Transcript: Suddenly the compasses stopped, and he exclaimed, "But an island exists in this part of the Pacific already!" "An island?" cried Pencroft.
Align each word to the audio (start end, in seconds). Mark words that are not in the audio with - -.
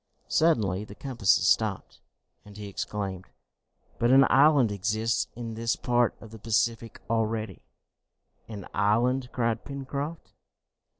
Suddenly 0.29 0.83
the 0.83 0.95
compasses 0.95 1.45
stopped, 1.45 1.99
and 2.43 2.57
he 2.57 2.67
exclaimed, 2.67 3.25
"But 3.99 4.09
an 4.09 4.25
island 4.31 4.71
exists 4.71 5.27
in 5.35 5.53
this 5.53 5.75
part 5.75 6.15
of 6.19 6.31
the 6.31 6.39
Pacific 6.39 6.99
already!" 7.07 7.61
"An 8.47 8.65
island?" 8.73 9.29
cried 9.31 9.63
Pencroft. 9.63 10.33